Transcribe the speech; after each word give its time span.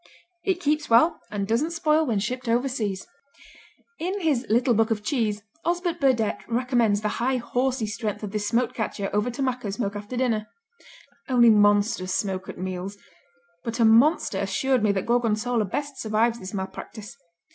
It 0.43 0.59
keeps 0.59 0.89
well 0.89 1.19
and 1.29 1.47
doesn't 1.47 1.73
spoil 1.73 2.07
when 2.07 2.17
shipped 2.17 2.49
overseas. 2.49 3.05
In 3.99 4.19
his 4.21 4.47
Little 4.49 4.73
Book 4.73 4.89
of 4.89 5.03
Cheese 5.03 5.43
Osbert 5.63 5.99
Burdett 6.01 6.37
recommends 6.47 7.01
the 7.01 7.07
high, 7.21 7.37
horsy 7.37 7.85
strength 7.85 8.23
of 8.23 8.31
this 8.31 8.47
smoked 8.47 8.75
Cacio 8.75 9.11
over 9.13 9.29
tobacco 9.29 9.69
smoke 9.69 9.95
after 9.95 10.17
dinner: 10.17 10.47
Only 11.29 11.51
monsters 11.51 12.11
smoke 12.15 12.49
at 12.49 12.57
meals, 12.57 12.97
but 13.63 13.79
a 13.79 13.85
monster 13.85 14.39
assured 14.39 14.81
me 14.81 14.91
that 14.91 15.05
Gorgonzola 15.05 15.65
best 15.65 15.99
survives 15.99 16.39
this 16.39 16.51
malpractice. 16.51 17.15